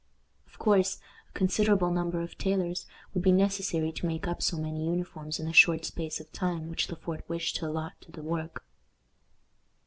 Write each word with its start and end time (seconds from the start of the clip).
Of 0.47 0.57
course, 0.57 0.97
a 1.29 1.31
considerable 1.33 1.91
number 1.91 2.23
of 2.23 2.35
tailors 2.35 2.87
would 3.13 3.21
be 3.21 3.31
necessary 3.31 3.91
to 3.91 4.07
make 4.07 4.27
up 4.27 4.41
so 4.41 4.57
many 4.57 4.87
uniforms 4.87 5.39
in 5.39 5.45
the 5.45 5.53
short 5.53 5.85
space 5.85 6.19
of 6.19 6.31
time 6.31 6.69
which 6.71 6.89
Le 6.89 6.95
Fort 6.95 7.23
wished 7.29 7.57
to 7.57 7.67
allot 7.67 7.93
to 8.01 8.11
the 8.11 8.23
work. 8.23 8.63